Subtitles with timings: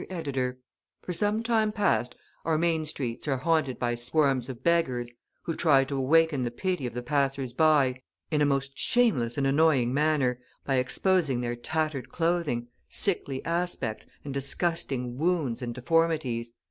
[0.09, 0.57] EDITOR,
[1.03, 5.83] For some time past our main streets are haunted by swarms of beggars, who try
[5.83, 8.01] to awaken the pity of the passers by
[8.31, 14.33] in a most shameless and annoying manner, by exposing their tattered clothing, sickly aspect, and
[14.33, 16.51] disgusting wounds and deformities.